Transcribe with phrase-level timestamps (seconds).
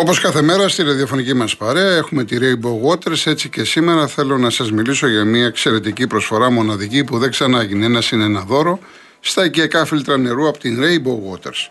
[0.00, 3.26] Όπως κάθε μέρα στη ραδιοφωνική μας παρέα έχουμε τη Rainbow Waters.
[3.26, 7.84] Έτσι και σήμερα θέλω να σας μιλήσω για μια εξαιρετική προσφορά μοναδική που δεν ξανάγινε.
[7.84, 8.78] Ένα είναι ένα δώρο
[9.20, 11.68] στα οικιακά φίλτρα νερού από την Rainbow Waters.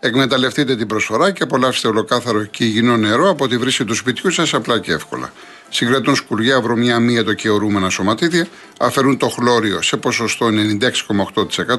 [0.00, 4.54] Εκμεταλλευτείτε την προσφορά και απολαύστε ολοκάθαρο και υγιεινό νερό από τη βρύση του σπιτιού σας
[4.54, 5.32] απλά και εύκολα.
[5.68, 8.48] Συγκρατούν σκουριά, βρωμιά, μύετο και ορούμενα σωματίδια,
[8.78, 10.48] αφαιρούν το χλώριο σε ποσοστό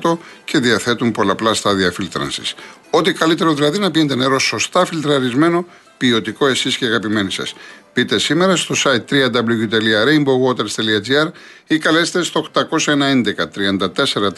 [0.02, 2.56] 96,8% και διαθέτουν πολλαπλά στάδια φίλτρανσης.
[2.90, 5.66] Ό,τι καλύτερο δηλαδή να πίνετε νερό σωστά φιλτραρισμένο,
[6.00, 7.54] ποιοτικό εσείς και αγαπημένοι σας.
[7.94, 11.32] Πείτε σήμερα στο site www.rainbowwaters.gr
[11.68, 13.24] ή καλέστε στο 811
[13.56, 14.30] 34 34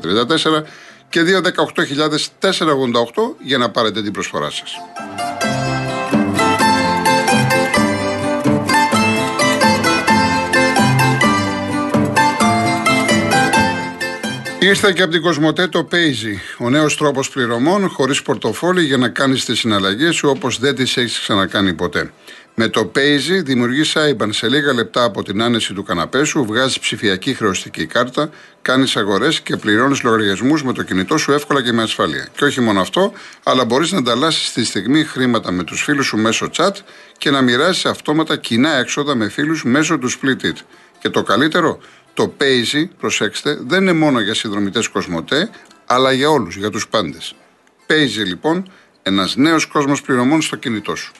[0.00, 0.62] 34
[1.08, 1.28] και 218.488
[3.42, 4.74] για να πάρετε την προσφορά σας.
[14.60, 19.08] Ήρθε και από την Κοσμοτέ το Paisy, ο νέος τρόπος πληρωμών χωρίς πορτοφόλι για να
[19.08, 22.10] κάνεις τις συναλλαγές σου όπως δεν τις έχεις ξανακάνει ποτέ.
[22.54, 26.78] Με το Paisy δημιουργείς IBAN σε λίγα λεπτά από την άνεση του καναπέ σου, βγάζεις
[26.78, 28.30] ψηφιακή χρεωστική κάρτα,
[28.62, 32.28] κάνεις αγορές και πληρώνεις λογαριασμούς με το κινητό σου εύκολα και με ασφαλεία.
[32.36, 36.16] Και όχι μόνο αυτό, αλλά μπορείς να ανταλλάσσεις τη στιγμή χρήματα με τους φίλους σου
[36.16, 36.72] μέσω chat
[37.18, 40.56] και να μοιράσει αυτόματα κοινά έξοδα με φίλους μέσω του Split It.
[40.98, 41.78] Και το καλύτερο,
[42.16, 45.50] το Paisy, προσέξτε, δεν είναι μόνο για συνδρομητές Κοσμοτέ,
[45.86, 47.34] αλλά για όλους, για τους πάντες.
[47.86, 48.70] Paisy λοιπόν,
[49.02, 51.12] ένας νέος κόσμος πληρωμών στο κινητό σου.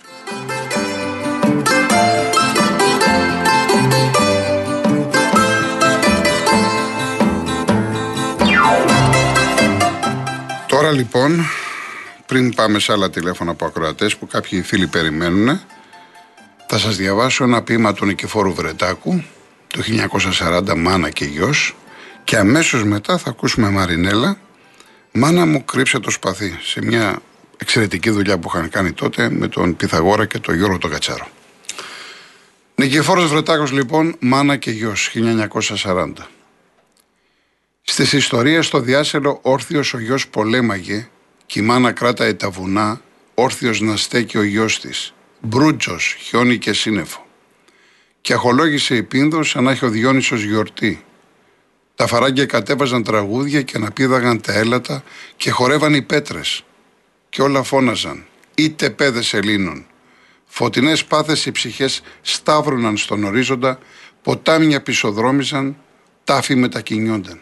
[10.66, 11.44] Τώρα λοιπόν,
[12.26, 15.60] πριν πάμε σε άλλα τηλέφωνα από ακροατές που κάποιοι φίλοι περιμένουν,
[16.68, 19.24] θα σας διαβάσω ένα ποίημα του Νικηφόρου Βρετάκου,
[19.76, 19.82] το
[20.40, 21.76] 1940 «Μάνα και γιος»
[22.24, 24.38] και αμέσως μετά θα ακούσουμε Μαρινέλα.
[25.12, 27.18] «Μάνα μου κρύψε το σπαθί» σε μια
[27.56, 31.28] εξαιρετική δουλειά που είχαν κάνει τότε με τον Πυθαγόρα και τον Γιώργο τον Κατσάρο.
[32.74, 35.12] Νικηφόρος Βρετάκος λοιπόν «Μάνα και γιος»
[35.84, 36.12] 1940
[37.82, 41.08] Στις ιστορίες στο διάσελο όρθιος ο γιος πολέμαγε
[41.46, 43.00] και η μάνα κράταε τα βουνά
[43.34, 45.14] όρθιος να στέκει ο γιος της.
[45.40, 47.25] Μπρούτζος, χιόνι και σύννεφο
[48.26, 51.04] και αχολόγησε η πίνδο σαν να έχει ο Διόνυσος γιορτή.
[51.94, 55.02] Τα φαράγγια κατέβαζαν τραγούδια και αναπήδαγαν τα έλατα
[55.36, 56.64] και χορεύαν οι πέτρες.
[57.28, 59.86] Και όλα φώναζαν, είτε πέδες Ελλήνων.
[60.44, 63.78] Φωτεινές πάθες οι ψυχές σταύρωναν στον ορίζοντα,
[64.22, 65.76] ποτάμια πισοδρόμιζαν,
[66.24, 67.40] τάφοι μετακινιόνταν.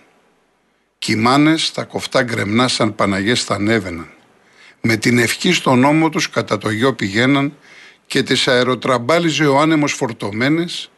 [0.98, 4.08] Κιμάνες τα κοφτά γκρεμνά σαν Παναγιές θα ανέβαιναν.
[4.80, 7.52] Με την ευχή στον ώμο τους κατά το γιο πηγαίναν
[8.06, 10.90] και τις αεροτραμπάλιζε ο άνεμος φορτωμένες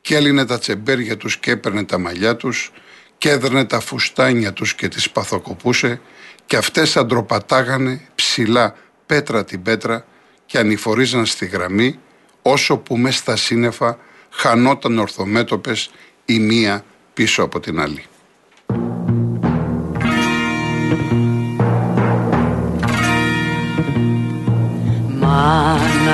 [0.00, 2.72] και έλυνε τα τσεμπέρια τους και έπαιρνε τα μαλλιά τους
[3.18, 6.00] και έδρνε τα φουστάνια τους και τις παθοκοπούσε
[6.46, 8.76] και αυτές αντροπατάγανε ψηλά
[9.06, 10.04] πέτρα την πέτρα
[10.46, 11.98] και ανηφορίζαν στη γραμμή
[12.42, 13.98] όσο που μες στα σύννεφα
[14.30, 15.90] χανόταν ορθομέτωπες
[16.24, 18.04] η μία πίσω από την άλλη.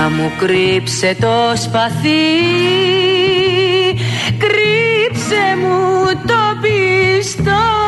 [0.09, 2.09] Μάνα μου κρύψε το σπαθί.
[4.39, 7.88] Κρύψε μου το πιστό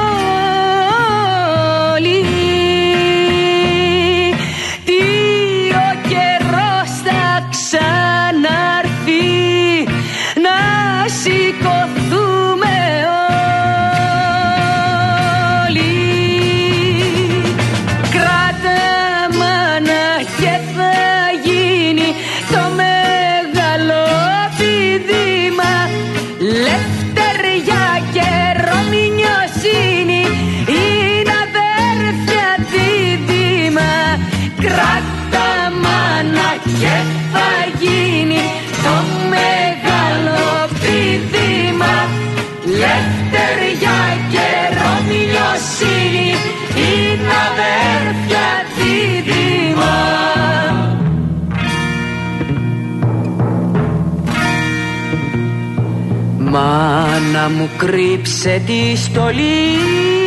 [57.32, 60.19] Μάνα μου κρύψε τη στολή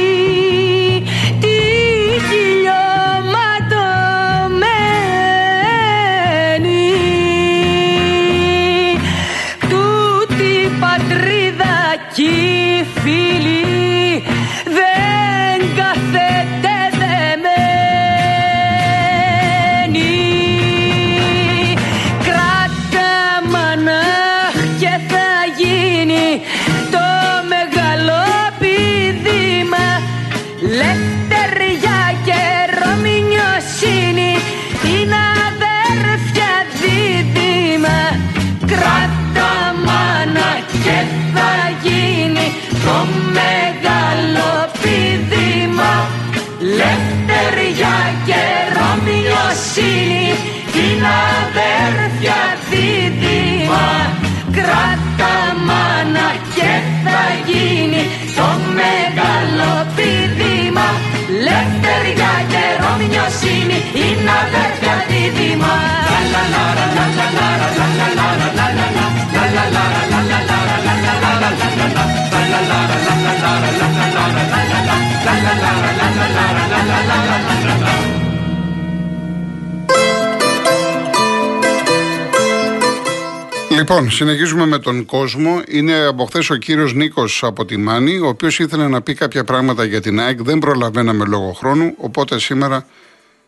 [83.83, 85.62] Λοιπόν, συνεχίζουμε με τον κόσμο.
[85.68, 89.44] Είναι από χθες ο κύριος Νίκος από τη Μάνη, ο οποίος ήθελε να πει κάποια
[89.44, 90.41] πράγματα για την ΑΕΚ.
[90.41, 92.85] Δεν προλαβαίναμε λόγω χρόνου, οπότε σήμερα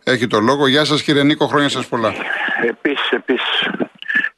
[0.04, 0.68] έχει το λόγο.
[0.68, 2.14] Γεια σας, κύριε Νίκο, χρόνια σας πολλά.
[2.70, 3.75] Επίσης, επίσης.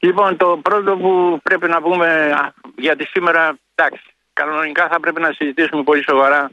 [0.07, 5.31] Λοιπόν, το πρώτο που πρέπει να πούμε α, γιατί σήμερα, εντάξει, κανονικά θα πρέπει να
[5.31, 6.49] συζητήσουμε πολύ σοβαρά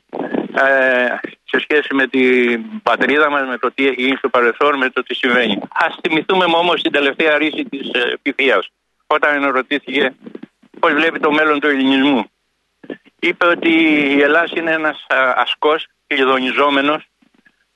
[0.54, 1.14] ε,
[1.44, 5.02] σε σχέση με την πατρίδα μας, με το τι έχει γίνει στο παρελθόν, με το
[5.02, 5.60] τι συμβαίνει.
[5.74, 8.68] Ας θυμηθούμε όμως την τελευταία ρίση της ε, Πιθίας,
[9.06, 10.14] όταν ρωτήθηκε
[10.80, 12.24] πώς βλέπει το μέλλον του ελληνισμού.
[13.18, 13.72] Είπε ότι
[14.16, 17.08] η Ελλάδα είναι ένας α, ασκός κλειδονιζόμενος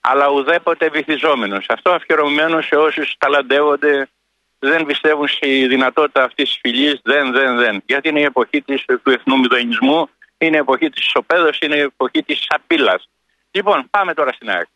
[0.01, 1.67] αλλά ουδέποτε βυθιζόμενος.
[1.69, 4.09] Αυτό αφιερωμένο σε όσους ταλαντεύονται,
[4.59, 7.83] δεν πιστεύουν στη δυνατότητα αυτής της φυλής, δεν, δεν, δεν.
[7.87, 10.09] Γιατί είναι η εποχή της, του εθνού μηδονισμού,
[10.39, 13.09] είναι η εποχή της ισοπαίδωσης, είναι η εποχή της απειλάς.
[13.51, 14.67] Λοιπόν, πάμε τώρα στην ΑΕΚ.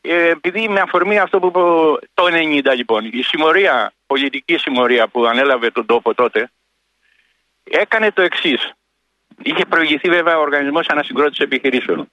[0.00, 1.58] Ε, επειδή με αφορμή αυτό που είπε
[2.14, 2.24] το
[2.70, 6.50] 90 λοιπόν, η συμμορία, πολιτική συμμορία που ανέλαβε τον τόπο τότε,
[7.64, 8.72] έκανε το εξής.
[9.42, 12.10] Είχε προηγηθεί βέβαια ο Οργανισμός Ανασυγκρότησης Επιχειρήσεων.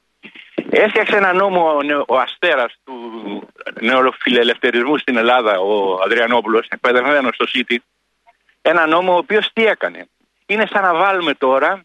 [0.69, 2.94] Έφτιαξε ένα νόμο ο νεο- ο αστέρας του
[3.81, 7.84] νεοφιλελευθερισμού στην Ελλάδα, ο Αδριανόπουλος, εκπαιδευμένος στο ΣΥΤΙ,
[8.62, 10.08] ένα νόμο ο οποίος τι έκανε;
[10.46, 11.81] Είναι σαν να βάλουμε τώρα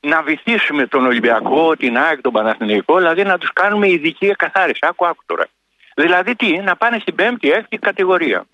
[0.00, 4.78] να βυθίσουμε τον Ολυμπιακό, την ΑΕΚ, τον Παναθηναϊκό, δηλαδή να τους κάνουμε ειδική εκαθάριση.
[4.82, 5.46] Άκου, άκου τώρα.
[5.94, 8.44] Δηλαδή τι, να πάνε στην πέμπτη, έκτη κατηγορία.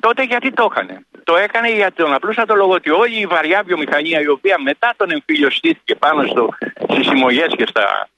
[0.00, 4.20] Τότε γιατί το έκανε; Το έκανε για τον απλούστατο λόγο ότι όλη η βαριά βιομηχανία
[4.20, 6.48] η οποία μετά τον εμφύλιο στήθηκε πάνω στο,
[6.90, 8.08] στις συμμογές και στα...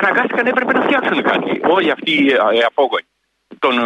[0.00, 1.60] Αναγκάστηκαν έπρεπε να φτιάξουν κάτι.
[1.64, 3.06] Όλοι αυτοί οι ε, απόγονοι.
[3.58, 3.78] Τον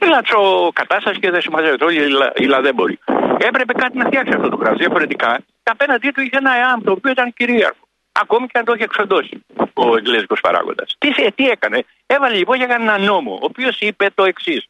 [0.00, 1.84] ε, λατσο κατάστασης και δεν συμμαζεύεται.
[1.84, 2.98] Όλοι οι, λα- οι λαδέμποροι.
[3.38, 4.78] Έπρεπε κάτι να φτιάξει αυτό το κράτος.
[4.78, 7.88] Διαφορετικά, απέναντί του είχε ένα ΕΑΜ το οποίο ήταν κυρίαρχο.
[8.12, 9.44] Ακόμη και αν το είχε εξοντώσει
[9.74, 10.94] ο εγγλέζικο παράγοντας.
[10.98, 11.84] Τι, σε- τι έκανε.
[12.06, 14.66] Έβαλε λοιπόν για ένα νόμο, ο οποίος είπε το εξής.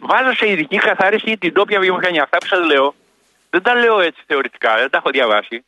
[0.00, 2.22] Βάζω σε ειδική καθάριση την τόπια βιομηχανία.
[2.22, 2.94] Αυτά που σας λέω
[3.50, 5.64] δεν τα λέω έτσι θεωρητικά, δεν τα έχω διαβάσει.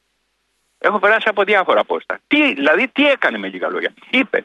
[0.83, 2.19] Έχω περάσει από διάφορα πόστα.
[2.27, 3.93] Τι, δηλαδή, τι έκανε με λίγα λόγια.
[4.11, 4.45] Είπε,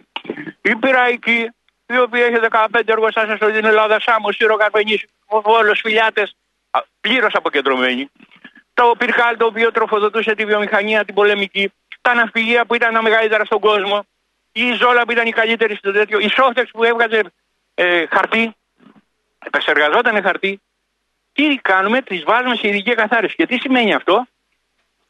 [0.62, 1.50] η Πυραϊκή,
[1.86, 6.36] η οποία έχει 15 εργοστάσια στην Ελλάδα, Σάμος, Σύρο, Καρπενής, Βόλος, Φιλιάτες,
[7.02, 8.10] πλήρως αποκεντρωμένη.
[8.74, 11.72] Το Πυρκάλ, το οποίο τροφοδοτούσε τη βιομηχανία, την πολεμική.
[12.02, 14.06] Τα ναυπηγεία που ήταν τα μεγαλύτερα στον κόσμο.
[14.52, 16.20] Η Ζόλα που ήταν η καλύτερη στο τέτοιο.
[16.20, 17.22] Η Σόφτεξ που έβγαζε
[17.74, 18.56] ε, χαρτί.
[19.46, 20.62] Επεξεργαζόταν χαρτί.
[21.34, 23.36] Τι κάνουμε, τις βάζουμε σε ειδική καθάριση.
[23.36, 24.28] Και τι σημαίνει αυτό,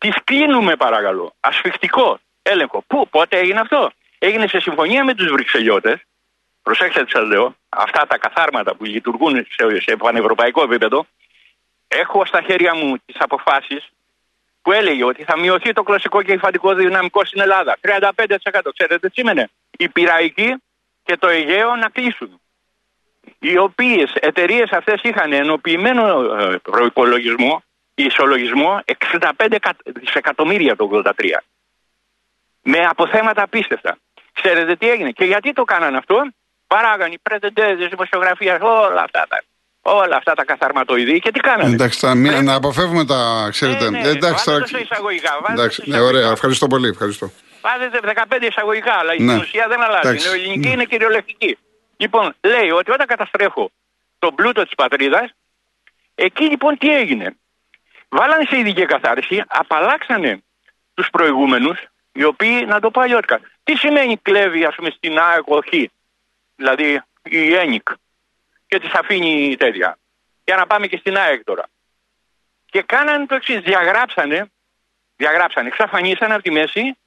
[0.06, 1.34] τις κλείνουμε παρακαλώ.
[1.40, 2.84] Ασφιχτικό έλεγχο.
[2.88, 6.02] Πού, πότε έγινε αυτό; Έγινε σε συμφωνία με τους Βρυξελιώτες.
[6.62, 7.56] Προσέξτε τι σας λέω.
[7.70, 11.06] Αυτά τα καθάρματα που λειτουργούν σε, σε πανευρωπαϊκό επίπεδο.
[11.88, 13.90] Έχω στα χέρια μου τις αποφάσεις
[14.62, 17.78] που έλεγε ότι θα μειωθεί το κλασικό και υφαντικό δυναμικό στην Ελλάδα.
[17.82, 18.22] 35%.
[18.74, 20.56] Ξέρετε τι σήμαινε; Η Πυραϊκή
[21.04, 22.40] και το Αιγαίο να κλείσουν.
[23.40, 27.64] Οι οποίες εταιρείες αυτές είχαν ενοποιημένο ε, προπολογισμό,
[28.04, 31.12] ισολογισμό 65 εκα- δισεκατομμύρια το 83.
[32.62, 33.98] Με αποθέματα απίστευτα.
[34.34, 36.22] Ξέρετε τι έγινε και γιατί το κάνανε αυτό;
[36.68, 39.44] Παράγανε οι πρετεντέζε, δημοσιογραφία, όλα αυτά τα.
[39.82, 43.48] Όλα αυτά τα καθαρματοειδή και τι κάνανε; Εντάξει, τα, μην- να αποφεύγουμε τα.
[43.52, 43.90] Ξέρετε.
[43.90, 46.20] Ναι, ναι, εντάξει, βάλτε τώρα- το σε εισαγωγικά, βάλτε εντάξει, το σε ναι, εισαγωγικά.
[46.20, 46.88] ωραία, ευχαριστώ πολύ.
[46.88, 47.32] Ευχαριστώ.
[47.62, 49.36] Βάζετε 15 εισαγωγικά, αλλά η Ναι.
[49.36, 50.08] ουσία δεν αλλάζει.
[50.08, 50.28] Εντάξει.
[50.28, 51.58] Η νεοελληνική είναι κυριολεκτική.
[51.98, 53.72] Λοιπόν, λέει ότι όταν καταστρέφω
[54.20, 55.30] τον πλούτο της πατρίδας,
[56.16, 57.36] εκεί λοιπόν τι έγινε;
[58.10, 60.44] Βάλανε σε ειδική καθάριση, απαλλάξανε
[60.94, 61.80] τους προηγούμενους,
[62.12, 65.92] οι οποίοι, να το πω αλλιώτικα, τι σημαίνει κλέβει, ας πούμε, στην ΑΕΚΟΧΗ,
[66.56, 67.88] δηλαδή η ΕΝΙΚ,
[68.68, 69.98] και τη αφήνει τέτοια.
[70.44, 71.66] Για να πάμε και στην ΑΕΚ τώρα.
[72.66, 74.52] Και κάνανε το εξής, διαγράψανε,
[75.16, 76.98] διαγράψανε, εξαφανίσανε από τη μέση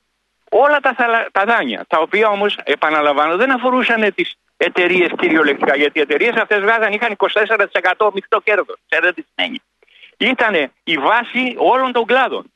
[0.50, 1.84] όλα τα, θαλα- τα δάνεια.
[1.88, 5.76] Τα οποία όμως, επαναλαμβάνω, δεν αφορούσαν τις εταιρείες κυριολεκτικά.
[5.76, 8.78] Γιατί οι εταιρείες αυτές βγάζαν, είχαν 24% μεικτό κέρδος.
[8.88, 9.60] Ξέρετε τι σημαίνει.
[10.18, 12.52] Ήταν η βάση όλων των κλάδων.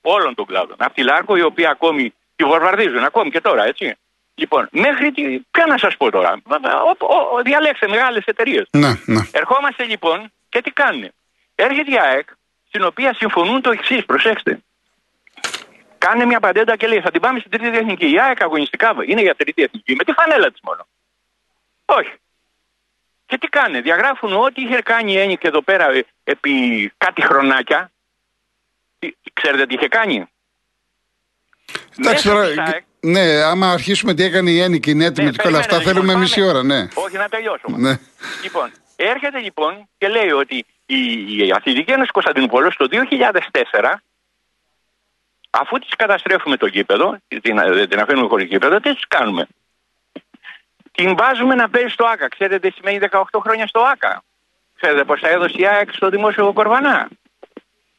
[0.00, 0.76] Όλων των κλάδων.
[0.78, 3.96] Από τη Λάρκο, η οποία ακόμη τη βορβαρδίζουν, ακόμη και τώρα, έτσι.
[4.34, 5.38] Λοιπόν, μέχρι τη.
[5.50, 6.36] Ποια να σας πω τώρα.
[6.44, 8.68] Ο, ο, ο, διαλέξτε μεγάλες εταιρείες.
[8.70, 9.20] Ναι, ναι.
[9.32, 11.10] Ερχόμαστε λοιπόν και τι κάνουν.
[11.54, 12.28] Έρχεται η ΑΕΚ,
[12.68, 14.62] στην οποία συμφωνούν το εξής, προσέξτε.
[15.98, 18.10] Κάνε μια παντέντα και λέει: Θα την πάμε στην τρίτη εθνική.
[18.10, 20.86] Η ΑΕΚ αγωνιστικά είναι για τρίτη εθνική, με τη φανέλα της μόνο.
[21.84, 22.12] Όχι.
[23.26, 27.22] Και τι κάνε, διαγράφουν ό,τι είχε κάνει η Έννη και εδώ πέρα ε, επί κάτι
[27.22, 27.90] χρονάκια.
[28.98, 30.26] Τι- Ξέρετε τι είχε κάνει;
[31.98, 32.46] Εντάξει Μέσα τώρα.
[32.48, 35.58] της ΑΕΚ, Ναι, άμα αρχίσουμε τι έκανε η Έννη και είναι έτοιμη Ναι, και όλα
[35.58, 36.50] αυτά, περίμενε, θέλουμε λοιπόν, μισή πάμε.
[36.52, 36.88] ώρα, ναι.
[36.94, 37.76] Όχι να τελειώσουμε.
[37.78, 37.98] ναι.
[38.42, 40.96] Λοιπόν, έρχεται λοιπόν και λέει ότι η,
[41.46, 43.94] η Αθλητική Ένωση Κωνσταντινούπολης το 2004
[45.50, 49.46] αφού τις καταστρέφουμε το γήπεδο, την, δεν την αφήνουμε χωρίς γήπεδο, τι τις κάνουμε;
[50.96, 52.28] Την βάζουμε να παίζει στο ΆΚΑ.
[52.28, 54.22] Ξέρετε τι σημαίνει 18 χρόνια στο ΆΚΑ;
[54.76, 57.08] Ξέρετε πως θα έδωσε η ΑΕΚ στο δημόσιο Κορβανά.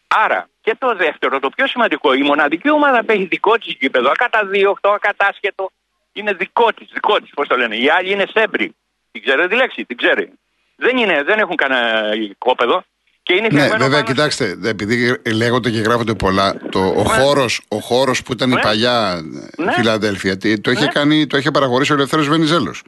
[0.08, 4.10] Άρα και το δεύτερο, το πιο σημαντικό, η μοναδική ομάδα που έχει δικό της γήπεδο,
[4.10, 5.72] ακαταδίωκτο, ακατάσχετο,
[6.14, 7.76] είναι δικό της, δικό της, πώς το λένε.
[7.76, 8.76] Οι άλλοι είναι σέμπροι.
[9.12, 10.34] Την ξέρετε τη λέξη, την ξέρει.
[10.76, 12.84] Δεν, είναι, δεν έχουν κανένα οικόπεδο
[13.28, 17.62] και είναι Ναι, φτιαγμένο βέβαια, πάνω κοιτάξτε, επειδή λέγονται και γράφονται πολλά, το, ο, χώρος,
[17.68, 18.62] ο χώρος που ήταν η Ναι.
[18.62, 19.22] παλιά
[19.58, 19.72] Ναι.
[19.74, 20.92] Φιλαδέλφια, τι- το είχε, Ναι.
[20.92, 22.84] κάνει, το είχε παραχωρήσει ο Ελευθέρος Βενιζέλος.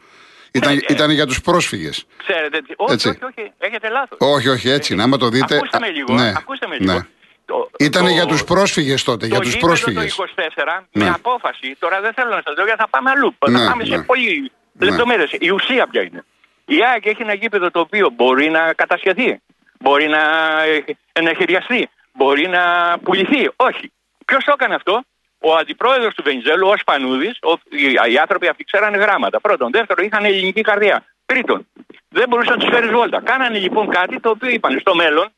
[0.52, 2.06] Ήταν, Ναι, ήταν για τους πρόσφυγες.
[2.28, 3.08] Ξέρετε, τι- όχι, Έτσι.
[3.10, 4.18] όχι, όχι, έχετε λάθος.
[4.22, 5.04] Όχι, όχι, έτσι είναι.
[5.04, 5.56] Άμα το δείτε.
[5.56, 6.94] Ακούστε α, με λίγο, ναι, ακούστε με λίγο.
[6.94, 7.00] ναι.
[7.46, 10.16] Το- Ήταν το- για τους πρόσφυγες τότε, για το τους γήπεδο πρόσφυγες.
[10.16, 11.04] Το 24 Ναι.
[11.04, 13.36] με απόφαση, τώρα δεν θέλω να σας λέω γιατί θα πάμε αλλού.
[13.50, 14.04] Ναι, θα πάμε σε ναι.
[14.04, 14.86] πολύ Ναι.
[14.90, 15.30] λεπτομέρειες.
[15.40, 16.24] Η ουσία ποια είναι;
[16.66, 19.42] Η ΑΕΚ έχει ένα γήπεδο το οποίο μπορεί να κατασχεθεί,
[19.80, 20.22] μπορεί να
[20.64, 23.50] ε, ενεχειριαστεί, μπορεί να πουληθεί.
[23.56, 23.92] Όχι.
[24.26, 25.04] Ποιος το έκανε αυτό;
[25.40, 29.42] Ο αντιπρόεδρος του Βενιζέλου, ο Σπανούδης, ο, οι, οι άνθρωποι αυτοί ξέρανε γράμματα.
[29.42, 29.72] Πρώτον.
[29.72, 31.06] Δεύτερον, είχαν ελληνική καρδιά.
[31.26, 31.68] Τρίτον,
[32.10, 33.22] δεν μπορούσαν να τους φέρεις βόλτα.
[33.22, 35.32] Κάνανε λοιπόν κάτι το οποίο είπαν στο μέλλον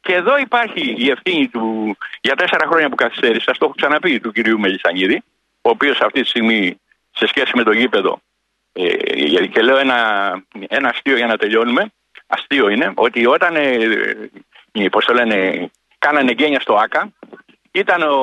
[0.00, 4.20] και εδώ υπάρχει η ευθύνη του για τέσσερα χρόνια που καθυστέρησε, σας το έχω ξαναπεί,
[4.20, 5.22] του κυρίου Μελισανίδη,
[5.62, 8.20] ο οποίος αυτή τη στιγμή σε σχέση με το γήπεδο,
[8.72, 9.98] ε, και λέω ένα,
[10.68, 11.92] ένα αστείο για να τελειώνουμε,
[12.34, 13.74] αστείο είναι, ότι όταν, ε,
[14.72, 17.12] ε, πώς το λένε, κάνανε γένεια στο ΆΚΑ,
[17.72, 18.16] ήταν ο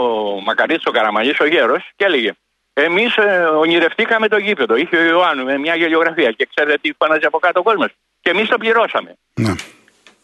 [0.45, 2.31] Μακαρίτης ο Καραμαλής, ο γέρος, και έλεγε
[2.73, 4.75] εμείς ε, ονειρευτήκαμε το γήπεδο.
[4.75, 7.89] Είχε ο Ιωάννου με μια γελιογραφία και ξέρετε τι φάναζε από κάτω ο κόσμος.
[8.21, 9.17] Και εμείς το πληρώσαμε.
[9.33, 9.53] Ναι.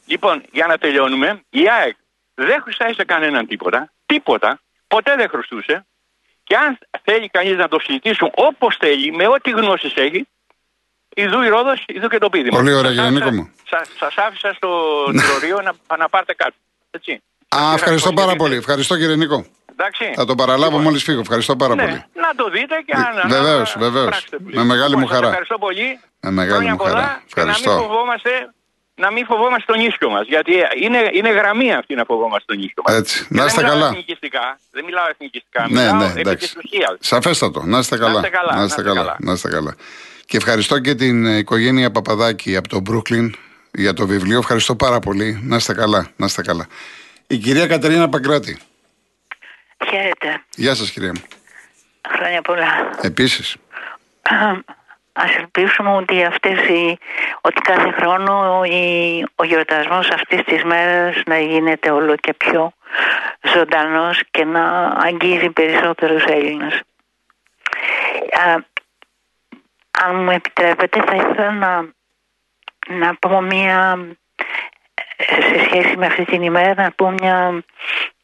[0.05, 1.95] Λοιπόν, για να τελειώνουμε, η ΑΕΚ
[2.33, 3.91] δεν χρωστάει σε κανέναν τίποτα.
[4.05, 4.59] Τίποτα.
[4.87, 5.85] Ποτέ δεν χρωστούσε.
[6.43, 10.27] Και αν θέλει κανείς να το συζητήσουν όπως θέλει, με ό,τι γνώσεις έχει,
[11.21, 12.57] ειδού η Ρόδος, ειδού και το πίδημα.
[12.57, 13.51] Πολύ ωραία, Σας κύριε άφησα- Νίκο μου.
[13.69, 14.69] σας- Σας άφησα στο
[15.39, 16.55] τροείο να, να πάρετε κάτι.
[16.91, 17.21] Έτσι.
[17.55, 18.55] Α, ευχαριστώ πάρα πολύ.
[18.55, 19.45] Ευχαριστώ κύριε Νίκο.
[19.71, 20.11] Εντάξει.
[20.15, 21.19] Θα το παραλάβω Λοιπόν, μόλις φύγω.
[21.19, 22.03] Ευχαριστώ πάρα ναι, πολύ.
[22.13, 23.29] να το δείτε και αν.
[23.29, 24.05] Βεβαίως, να βεβαίως.
[24.09, 25.27] πράξετε που Με μεγάλη Λοιπόν, μου σας χαρά.
[25.27, 25.99] Ευχαριστώ πολύ.
[26.19, 26.93] Με μεγάλη Χρόνια μου χαρά.
[26.93, 27.71] πολλά Και να Ευχαριστώ.
[27.71, 28.31] μην φοβόμαστε,
[28.95, 30.25] να μην φοβόμαστε τον ίσιο μας.
[30.27, 32.95] Γιατί είναι, είναι γραμμή αυτή να φοβόμαστε τον ίσιο μας.
[32.95, 33.17] Έτσι.
[33.19, 33.87] Και Να δεν είστε μιλάω καλά.
[33.89, 34.59] Εθνικιστικά.
[34.71, 35.61] Δεν μιλάω εθνικιστικά.
[35.61, 36.47] Ναι, μιλάω ναι, επί εντάξει.
[36.47, 36.95] της ουσίας.
[36.99, 37.61] Σαφέστατο.
[37.65, 38.13] Να είστε καλά.
[38.19, 39.15] είστε καλά, Να είστε καλά.
[39.19, 39.75] Να είστε καλά.
[40.27, 43.35] Και ευχαριστώ και την ε, οικογένεια Παπαδάκη από το Μπρούκλιν
[43.71, 44.37] για το βιβλίο.
[44.37, 45.39] Ευχαριστώ πάρα πολύ.
[45.43, 46.09] Να είστε καλά.
[46.15, 46.67] Να είστε καλά.
[47.27, 48.57] Η κυρία Κατερίνα Παγκράτη.
[49.89, 50.43] Χαίρετε.
[50.55, 51.21] Γεια σας κυρία μου.
[52.09, 52.89] Χρόνια πολλά.
[53.01, 53.55] Επίσης.
[55.13, 56.97] Ας ελπίσουμε ότι, αυτές οι,
[57.41, 62.71] ότι κάθε χρόνο η, ο γιορτασμός αυτής της μέρας να γίνεται όλο και πιο
[63.55, 66.81] ζωντανός και να αγγίζει περισσότερους Έλληνες.
[70.03, 71.93] Α, αν μου επιτρέπετε θα ήθελα να,
[72.87, 74.07] να πω μια
[75.27, 77.63] σε σχέση με αυτή την ημέρα να πω μια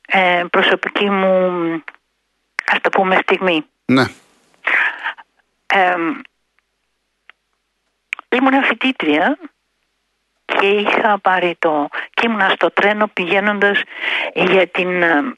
[0.08, 1.84] ε, προσωπική μου
[2.72, 3.66] ας το πούμε στιγμή.
[3.86, 4.04] Ναι.
[5.66, 5.96] Ε,
[8.30, 9.38] ήμουν φοιτήτρια
[10.46, 13.82] και είχα πάρει το και ήμουνα στο τρένο πηγαίνοντας
[14.34, 15.36] για την ε,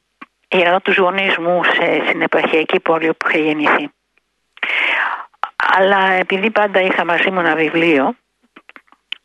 [0.47, 3.89] για να τους γονείς μου σε, στην επαρχιακή πόλη όπου είχα γεννηθεί.
[5.73, 8.15] Αλλά επειδή πάντα είχα μαζί μου ένα βιβλίο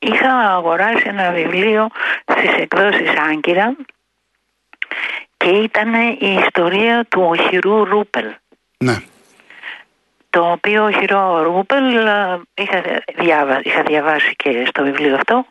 [0.00, 1.88] είχα αγοράσει ένα βιβλίο
[2.24, 3.76] στις εκδόσεις Άγκυρα
[5.36, 8.34] και ήταν η ιστορία του οχυρού Ρούπελ
[8.78, 8.96] Ναι.
[10.30, 12.82] το οποίο ο χειρό Ρούπελ ε, είχα,
[13.14, 15.46] διάβα, είχα διαβάσει και στο βιβλίο αυτό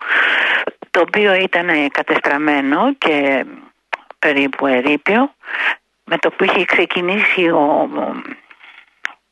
[0.91, 3.45] το οποίο ήταν κατεστραμμένο και
[4.19, 5.33] περίπου ερείπιο
[6.03, 7.89] με το που είχε ξεκινήσει ο,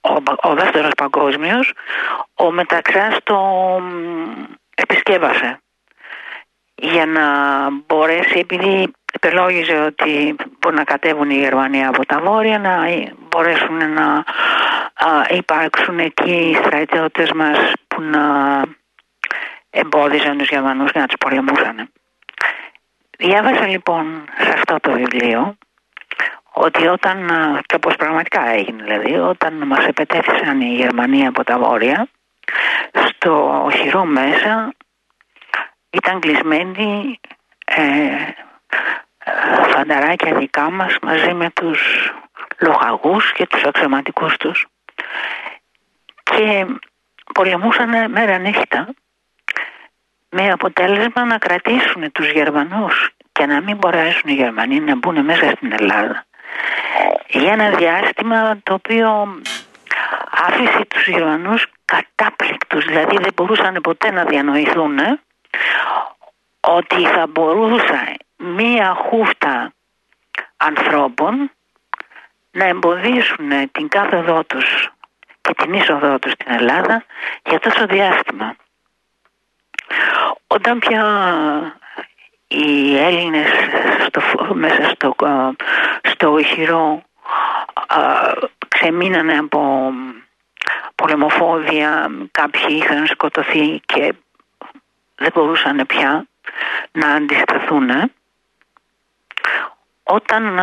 [0.09, 1.73] ο, ο δεύτερος παγκόσμιος
[2.35, 3.39] ο Μεταξάς το
[4.75, 5.59] επισκέβασε
[6.75, 7.23] για να
[7.87, 12.77] μπορέσει επειδή επελόγιζε ότι μπορούν να κατέβουν οι Γερμανοί από τα βόρεια να
[13.29, 14.23] μπορέσουν να
[14.93, 18.61] α, υπάρξουν εκεί οι στρατιώτες μας που να
[19.69, 21.89] εμπόδιζαν τους Γερμανούς και να τους πολεμούσαν.
[23.17, 25.57] Διάβασα λοιπόν σε αυτό το βιβλίο
[26.59, 31.57] ότι όταν, α, και όπως πραγματικά έγινε δηλαδή, όταν μας επετέθησαν οι Γερμανοί από τα
[31.57, 32.07] βόρεια,
[32.93, 34.73] στο οχυρό μέσα
[35.89, 37.19] ήταν κλεισμένοι
[37.65, 37.83] ε,
[39.71, 42.11] φανταράκια δικά μας μαζί με τους
[42.59, 44.65] λοχαγούς και τους αξιωματικούς τους.
[46.23, 46.65] Και
[47.33, 48.93] πολεμούσαν μέρα νύχτα
[50.29, 55.49] με αποτέλεσμα να κρατήσουν τους Γερμανούς και να μην μπορέσουν οι Γερμανοί να μπουν μέσα
[55.49, 56.25] στην Ελλάδα
[57.29, 59.39] για ένα διάστημα το οποίο
[60.31, 65.19] άφησε τους Γερμανούς κατάπληκτους, δηλαδή δεν μπορούσαν ποτέ να διανοηθούν ε,
[66.59, 69.73] ότι θα μπορούσε μία χούφτα
[70.57, 71.51] ανθρώπων
[72.51, 74.89] να εμποδίσουν την κάθοδό τους
[75.41, 77.03] και την είσοδό τους στην Ελλάδα
[77.45, 78.55] για τόσο διάστημα.
[80.47, 81.03] Όταν πια
[82.47, 83.49] οι Έλληνες
[84.05, 84.21] στο,
[84.53, 85.15] μέσα στο,
[86.01, 87.03] στο ηχηρό
[88.67, 89.91] ξεμείνανε από
[90.95, 94.13] πολεμοφόδια, κάποιοι είχαν σκοτωθεί και
[95.15, 96.27] δεν μπορούσαν πια
[96.91, 98.11] να αντισταθούν.
[100.03, 100.59] Όταν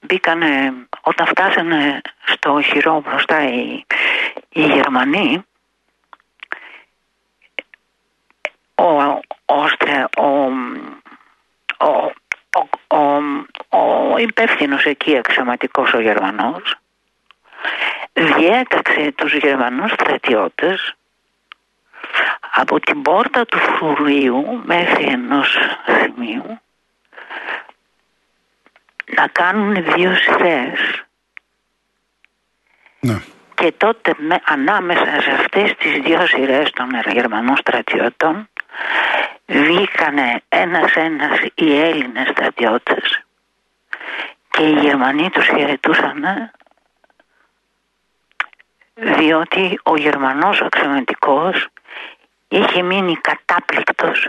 [0.00, 3.86] μπήκανε, όταν φτάσανε στο χειρό μπροστά οι,
[4.48, 5.44] οι Γερμανοί,
[8.74, 8.90] ο,
[9.44, 9.64] ο,
[11.78, 12.12] ο,
[12.88, 13.20] ο,
[13.76, 16.76] ο, ο υπεύθυνος εκεί αξιωματικός ο Γερμανός
[18.12, 20.94] διέταξε τους Γερμανούς στρατιώτες
[22.54, 25.56] από την πόρτα του φρουρίου μέχρι ενός
[25.86, 26.60] σημείου
[29.14, 31.04] να κάνουν δύο σειρές.
[33.00, 33.18] Ναι.
[33.54, 38.48] Και τότε με, ανάμεσα σε αυτές τις δύο σειρές των Γερμανών στρατιώτων
[39.46, 43.05] βγήκανε ένας ένας οι Έλληνες στρατιώτες
[44.56, 46.50] και οι Γερμανοί τους χαιρετούσαν
[48.94, 51.68] διότι ο Γερμανός αξιωματικός
[52.48, 54.28] είχε μείνει κατάπληκτος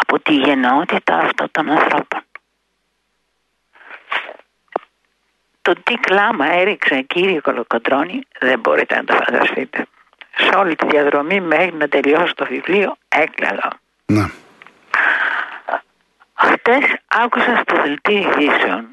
[0.00, 2.20] από τη γενναιότητα αυτών των ανθρώπων.
[5.62, 9.86] Το τι κλάμα έριξε κύριε Κολοκοντρώνη δεν μπορείτε να το φανταστείτε.
[10.36, 13.68] Σε όλη τη διαδρομή μέχρι να τελειώσει το βιβλίο έκλαιγα.
[14.06, 14.26] Ναι.
[16.60, 18.88] Χτες άκουσα στο δελτίο ειδήσεων.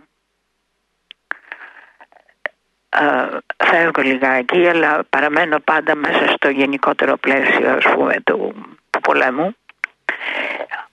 [2.89, 3.27] Ε,
[3.65, 8.53] φεύγω λιγάκι αλλά παραμένω πάντα μέσα στο γενικότερο πλαίσιο ας πούμε του,
[8.89, 9.55] του πολέμου.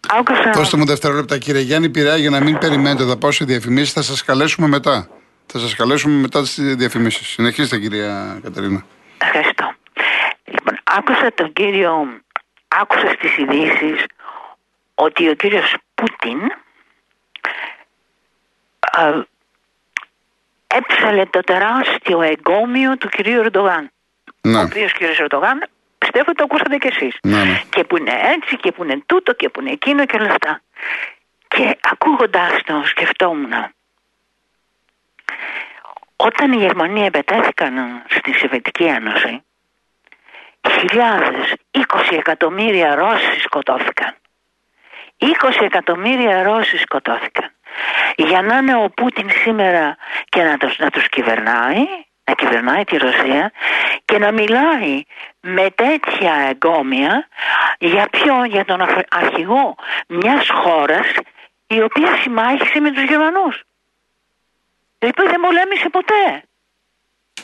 [0.08, 0.50] Άκουσα...
[0.54, 4.02] Δώστε μου δευτερόλεπτα κύριε Γιάννη Πειραιά για να μην περιμένετε θα πάω σε διαφημίσεις θα
[4.02, 5.08] σας καλέσουμε μετά.
[5.46, 7.26] Θα σας καλέσουμε μετά τις διαφημίσεις.
[7.26, 8.84] Συνεχίστε κυρία Κατερίνα.
[9.18, 9.74] Ευχαριστώ.
[10.44, 12.06] Λοιπόν άκουσα τον κύριο
[12.68, 14.04] άκουσα στις ειδήσεις
[14.94, 16.63] ότι ο κύριος Πούτιν α,
[20.66, 23.90] έψαλε το τεράστιο εγκόμιο του κυρίου Ερντογάν.
[24.40, 24.59] Ναι.
[24.59, 25.66] Ο οποίος κύριος Ερντογάν
[25.98, 27.16] πιστεύω το ακούσατε κι εσείς.
[27.22, 27.62] Ναι, ναι.
[27.70, 30.61] Και που είναι έτσι και που είναι τούτο και που είναι εκείνο και όλα αυτά.
[31.48, 33.52] Και ακούγοντάς το σκεφτόμουν.
[36.16, 39.42] Όταν οι Γερμανοί επετέθηκαν στη Σοβιετική Ένωση,
[40.70, 44.14] χιλιάδες, 20 εκατομμύρια Ρώσοι σκοτώθηκαν.
[45.18, 45.26] 20
[45.61, 47.50] εκατομμύρια Ρώσοι σκοτώθηκαν.
[48.16, 49.96] Για να είναι ο Πούτιν σήμερα
[50.28, 51.87] και να τους, να τους κυβερνάει,
[52.24, 53.52] να κυβερνάει τη Ρωσία
[54.04, 55.02] και να μιλάει
[55.40, 57.28] με τέτοια εγκόμια
[57.78, 59.74] για ποιον, για τον αρχ- αρχηγό
[60.08, 61.06] μιας χώρας
[61.66, 63.62] η οποία συμμάχησε με τους Γερμανούς.
[64.98, 66.42] Δηλαδή δεν πολέμησε ποτέ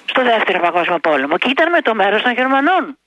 [0.04, 2.98] στο δεύτερο παγκόσμιο πόλεμο και ήταν με το μέρος των Γερμανών.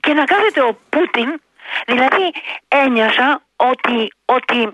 [0.00, 1.40] Και να κάθεται ο Πούτιν,
[1.86, 2.32] δηλαδή
[2.68, 4.72] ένιωσα ότι, ότι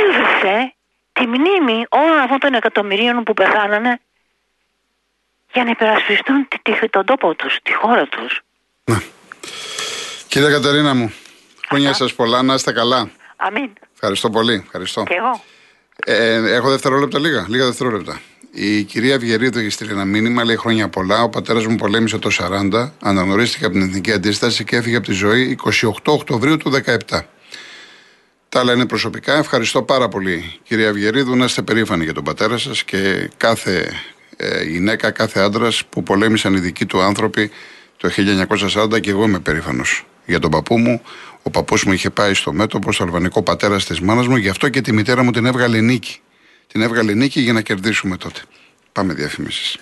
[0.00, 0.74] έδωσε
[1.12, 4.00] τη μνήμη όλων αυτών των εκατομμυρίων που πεθάνανε
[5.52, 8.40] για να υπερασπιστούν τη, τη- τον τόπο τους, τη χώρα τους.
[10.28, 11.12] Κύριε Κατερίνα μου
[11.68, 13.70] χρόνια σας πολλά να είστε καλά Αμήν.
[13.94, 15.02] Ευχαριστώ πολύ ευχαριστώ.
[15.02, 15.42] Και εγώ.
[16.06, 18.20] Ε, έχω δευτερόλεπτα λίγα, λίγα δευτερόλεπτα.
[18.52, 21.22] Η κυρία Βιερίδου έχει στείλει ένα μήνυμα, λέει χρόνια πολλά.
[21.22, 25.12] Ο πατέρας μου πολέμησε το 40, αναγνωρίστηκε από την Εθνική Αντίσταση και έφυγε από τη
[25.12, 26.72] ζωή 28 Οκτωβρίου του
[27.08, 27.18] 17.
[28.54, 29.36] Τα άλλα είναι προσωπικά.
[29.36, 33.92] Ευχαριστώ πάρα πολύ, κυρία Βιερίδου, να είστε περήφανοι για τον πατέρα σας και κάθε
[34.36, 37.50] ε, γυναίκα, κάθε άντρας που πολέμησαν οι δικοί του άνθρωποι
[37.96, 38.10] το
[38.94, 41.02] 1940 και εγώ είμαι περήφανος για τον παππού μου.
[41.42, 44.68] Ο παππούς μου είχε πάει στο μέτωπο, στο αλβανικό πατέρα της μάνας μου, γι' αυτό
[44.68, 46.20] και τη μητέρα μου την έβγαλε νίκη.
[46.66, 48.40] Την έβγαλε νίκη για να κερδίσουμε τότε.
[48.92, 49.78] Πάμε διαφημίσεις.